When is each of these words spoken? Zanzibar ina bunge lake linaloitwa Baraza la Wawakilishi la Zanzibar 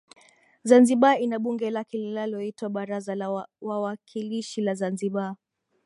Zanzibar 0.69 1.19
ina 1.23 1.37
bunge 1.43 1.67
lake 1.75 1.97
linaloitwa 1.97 2.69
Baraza 2.69 3.15
la 3.15 3.47
Wawakilishi 3.61 4.61
la 4.61 4.73
Zanzibar 4.75 5.35